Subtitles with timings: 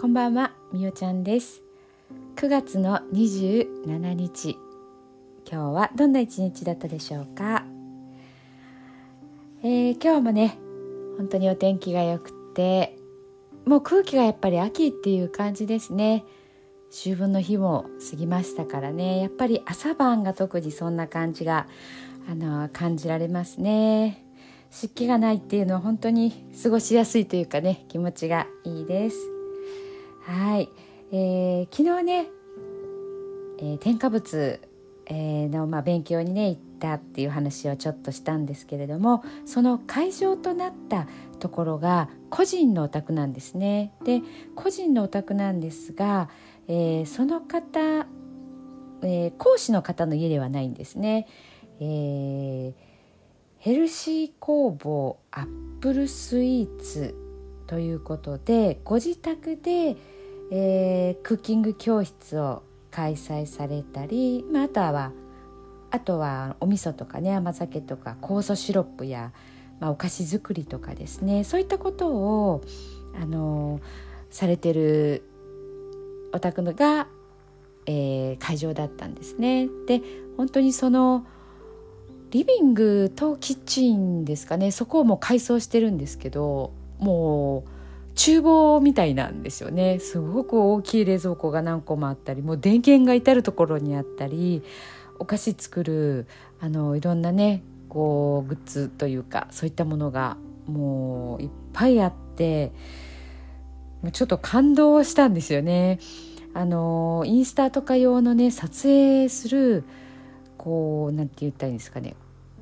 [0.00, 1.60] こんばんは、みおちゃんです。
[2.36, 4.56] 9月の27日
[5.44, 7.64] 今日はどんな一日だったでしょうか、
[9.64, 10.56] えー、今日もね
[11.16, 12.96] 本当にお天気が良くて
[13.66, 16.24] もう空気がやっぱり秋っていう感じですね。
[16.92, 19.20] 秋分の日も過ぎましたからね。
[19.20, 21.66] やっぱり朝晩が特にそんな感じが
[22.30, 24.24] あの感じられますね。
[24.70, 29.37] 湿気がないっていうのは本当に過ごしやすいというかね気持ちがいいです。
[30.28, 30.68] はい、
[31.10, 32.26] えー、昨日ね、
[33.60, 34.60] えー、添加物、
[35.06, 41.06] えー、の、まあ、勉強にね行ったっていう話をちょっとしたんですけれどもその会場となった
[41.38, 43.94] ところが個人のお宅なんですね。
[44.04, 44.20] で
[44.54, 46.28] 個人のお宅なんですが、
[46.66, 48.06] えー、その方、
[49.00, 51.26] えー、講師の方の家ではないんですね、
[51.80, 52.74] えー、
[53.60, 57.14] ヘルシー工房アップルスイーツ
[57.66, 59.96] ということでご自宅で
[60.50, 65.12] えー、クッキング教室を開催されたり、まあ、あとは
[65.90, 69.32] あとはお味噌とかね甘酒とか酵素シロップや、
[69.80, 72.62] まあ、お菓子作りとかですねそういったことを
[73.20, 73.80] あの
[74.30, 75.24] されてる
[76.32, 77.08] お宅のが、
[77.86, 79.68] えー、会場だったんですね。
[79.86, 80.02] で
[80.36, 81.26] 本当にその
[82.30, 87.77] リビングとキッチンですかねそこをもう改装してるんですけどもう
[88.18, 94.64] 厨房みたいなんですよねすごく大きい冷蔵庫が何個もあったりもう電源が至る所にあったり
[95.20, 96.26] お菓子作る
[96.60, 102.72] あのいろんなねこうグッズというかそういったものがもういっぱいあって
[104.02, 105.98] もうちょっと感動したんですよね。
[106.54, 109.84] あのインスタとか用のね撮影する
[110.56, 112.16] こうなんて言ったらいいんですかね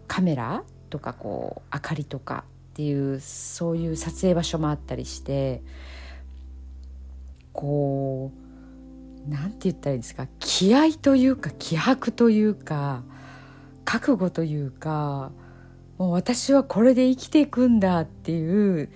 [0.06, 2.44] カメラとかこう明かりとか
[2.76, 5.62] っていうそういう撮影場所もあったりして
[7.54, 8.30] こ
[9.26, 13.02] うなんて言ったらいいんですか気合というか気迫というか
[13.86, 15.32] 覚悟というか
[15.96, 18.90] もう私はこれで生きていくんだっていう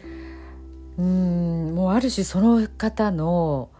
[0.98, 3.70] うんもうある種その方の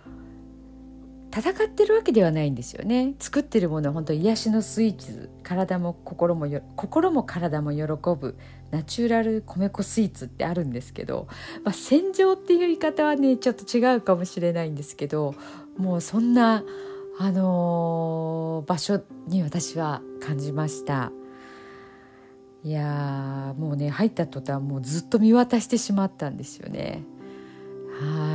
[1.33, 3.15] 戦ってるわけではないんですよね。
[3.19, 5.31] 作ってるものは本当癒しのスイーツ。
[5.43, 6.47] 体も心も
[6.77, 7.83] 心も体も喜
[8.21, 8.37] ぶ。
[8.71, 11.27] ナチュラル米粉スイーツってあるんですけど、
[11.65, 15.35] まあ、戦場っていう言い方はねちょっと違うかもしれないんですけど。
[15.81, 16.63] もうそんな、
[17.19, 21.11] あのー、場所に私は感じました。
[22.63, 27.03] いやもうね入った途端もうずっと見渡してしまったんですよね。
[27.99, 28.30] はい。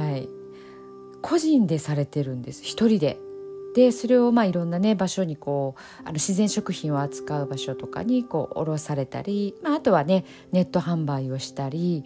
[1.26, 2.62] 個人でされてるんです。
[2.62, 3.18] 一人で。
[3.74, 12.06] でそれをまあいろんなね場所にこうあの自然食品を扱う場所とかにこう卸されたり、まあ、あとはねネット販売をしたり、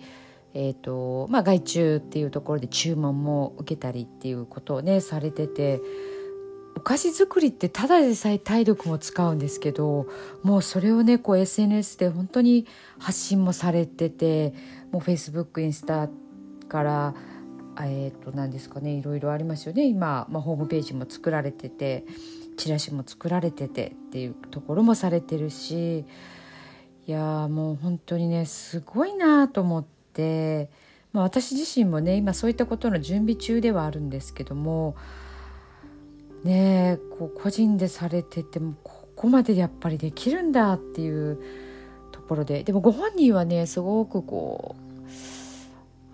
[0.56, 5.80] えーとまあ、外注っていうところで注文も受けたりっていうことをねされてて
[6.76, 10.08] お菓子作りってただでさえ体力も使うんですけど
[10.42, 12.66] もうそれをねこう SNS で本当に
[12.98, 14.56] 発信もされてて
[14.92, 16.10] もう Facebook インスタ
[16.68, 17.14] から
[17.86, 19.86] えー、と何ですかねいろいろありますよね。
[19.86, 22.06] 今、まあ、ホームページも作られてて
[22.58, 30.70] チラシも作られててっていうところもされてるしいやもう本当にねすごいなと思って、
[31.14, 34.96] まあ、私自身もね今そういったことの準備中ではあるんですけども
[36.44, 41.40] ねこう個人でされててもここまでやっぱりできるんだっていう
[42.12, 44.89] ところででもご本人はねすごくこう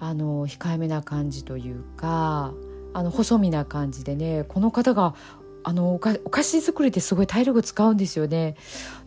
[0.06, 2.54] あの控えめな感じというか
[2.94, 5.16] あの細身な感じでねこの方が
[5.64, 8.56] あのお菓子作りってすごい体力使うんですよね。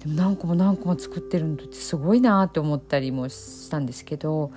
[0.00, 4.50] でも何個も何個も作ってるのってすごいなって思ったりもしたんですけど、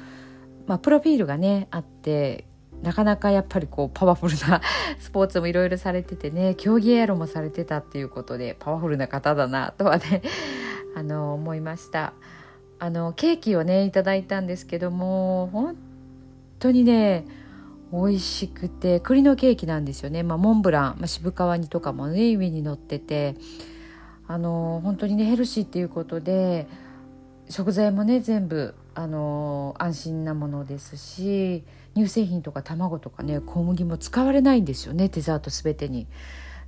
[0.65, 2.45] まあ、プロフィールがねあって
[2.81, 4.61] なかなかやっぱりこうパワフルな
[4.97, 10.23] スポーツもいろいろされててね競技エアロもされてたっていうことでパワフルな方だなとはね
[10.95, 12.13] あの思いました。
[12.79, 15.90] あのケーキをねいただいたんですけども本
[16.61, 17.25] 当にね
[17.91, 23.35] 美味しくて栗のケーキなんですよね、まあ、モンブラン、まあ、渋皮煮とかもね上に乗ってて
[24.27, 26.67] あの本当にねヘルシーっていうことで
[27.49, 31.63] 食材もね全部あの安心なものですし
[31.95, 36.07] 乳製品とか卵とかね小麦も使われないんですよねデザート全てに。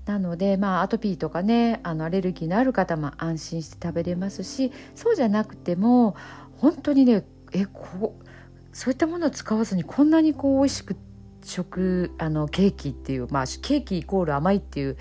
[0.06, 6.18] なので、まあ、アトピーとかねあのアレルギーのある方も安心して食べれますしそうじゃなくても
[6.57, 7.24] 本当にね
[7.54, 8.33] えこう
[8.74, 10.96] そういったものを使わずにこんなにこう美味しく
[11.44, 14.98] 食あのケーキっていうまあケーキイコール甘いっていう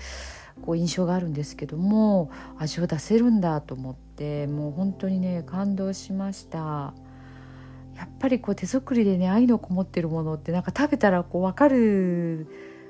[0.61, 6.93] こう印象があるんですけども味を出せるんだと思ってもう本当にね感動しました。
[7.95, 12.47] やっぱりこう手作りでね愛のこもってるものってなんか食べたらこう分かる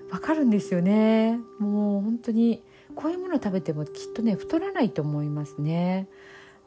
[0.09, 1.39] 分かるんですよね。
[1.59, 2.63] もう本当に
[2.95, 6.07] こういうもの食べてもきっとね太らないと思いますね。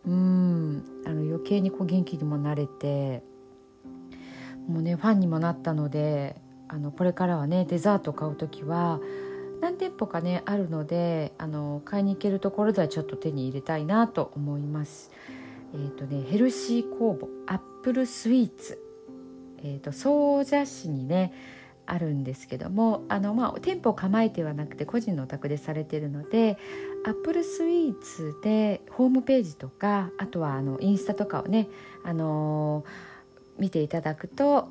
[0.07, 0.85] うん。
[1.07, 3.23] あの余計にこう元気にもなれて。
[4.69, 6.37] もうねファンにもなったので
[6.69, 9.01] あのこれからはねデザート買う時は
[9.61, 15.11] 何店舗かねあるのであの買いに行けるところではちょっと手に入れたいなと思います。
[15.75, 18.83] えーとね、ヘルシー工房アップルスイーツ、
[19.63, 21.33] えーと、総社市にね
[21.87, 26.59] あるんですけどもあの、まあ、店舗を構えてはなくて個人のお宅でされてるので
[27.05, 31.69] アップルスイーツでホームページとかあとはあのインスタとかをね、
[32.05, 32.91] あのー、
[33.59, 34.69] 見ていただくと,、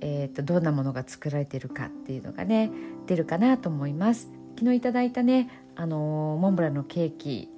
[0.00, 2.70] えーと、どんなものが作られてるかっていうのがね
[3.06, 4.28] 出るかなと思います。
[4.58, 7.48] 昨日いただいたね、あのー、モンブランのケーキ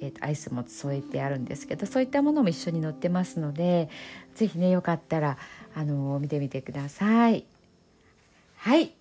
[0.00, 3.88] えーと、アイスも添えてあるんですけどそういったものも一緒に載ってますので
[4.34, 5.36] 是非ねよかったら
[5.74, 7.44] あの見てみてください。
[8.56, 8.92] はい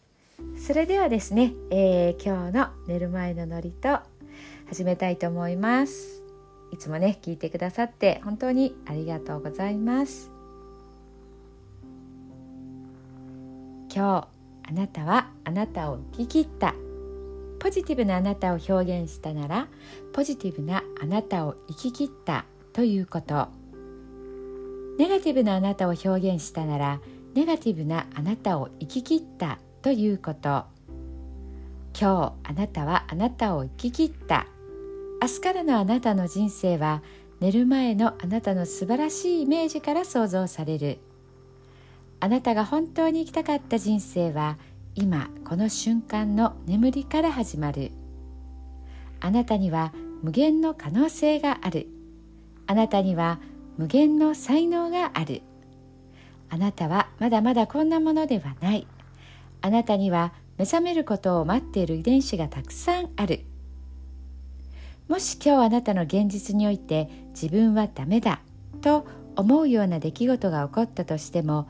[0.57, 4.00] それではですね、えー、今日の寝る前のノリと
[4.67, 6.23] 始めたいと思います。
[6.71, 10.38] いつもね聞いてくださって本当にありがとうございます。
[13.94, 14.27] 今日
[14.69, 16.75] あなたはあなたを生き切った。
[17.59, 19.68] ポジティブなあなたを表現したなら
[20.13, 23.50] ポジティブなあなたを生き切ったということ。
[24.97, 27.01] ネガティブなあなたを表現したなら
[27.33, 30.65] ネガティブなあなたを生き切ったということ。
[32.00, 34.45] 今日あなたはあなたを生き切った。
[35.21, 37.01] 明日からのあなたの人生は
[37.42, 41.00] 寝る前のあなたの素晴らしいイメージから想像される。
[42.21, 44.57] あなたが本当に生きたかった人生は
[44.95, 47.92] 今この瞬間の眠りから始まる。
[49.21, 51.88] あなたには無限の可能性がある。
[52.68, 53.39] あなたには
[53.77, 55.42] 無限の才能がある。
[56.50, 58.86] あなたはまだまだこんなものではない。
[59.62, 63.45] あなたには目覚めることを待っている遺伝子がたくさんある。
[65.07, 68.42] もし今日あなたの現実において自分はダメだ
[68.81, 71.69] と思うような出来事が起こったとしても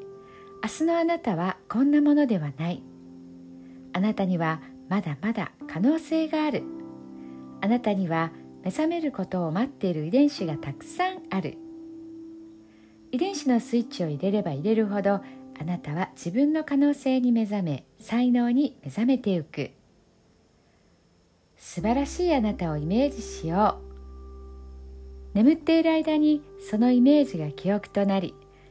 [0.63, 2.83] 明日のあなたはこんなものではない。
[3.93, 6.63] あなたにはまだまだ可能性がある。
[7.61, 8.31] あなたには
[8.63, 11.57] 目覚めることを待っている遺伝子がたくさんある。
[13.11, 15.23] 遺伝子のスイッチを入れれば入れるほどあ
[15.65, 19.71] なたは自分の可能性に目覚め才能に目覚めてゆく。
[21.57, 23.79] 素晴らしいあなたをイメージしよ
[25.33, 25.35] う。
[25.35, 28.35] 眠っている間にそのイメージが記憶となり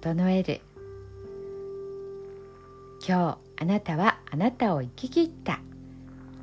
[0.00, 0.60] 整える。
[3.06, 5.60] 今日あなたはあなたを生き切った。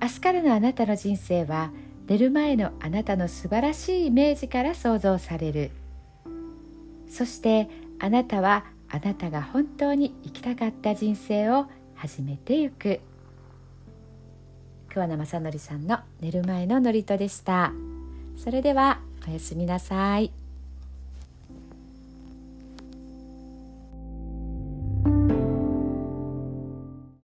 [0.02, 1.72] 明日からのあなたの人生は
[2.08, 5.72] 寝る前のあなたの素晴らしいイメージから想像される。
[7.10, 7.70] そして
[8.00, 13.00] あなたはあなたが本当に生きたかった人生を始めてゆく。
[14.90, 17.72] 桑名正則さんの寝る前の祝詞でした。
[18.38, 20.43] それではおやすみなさい。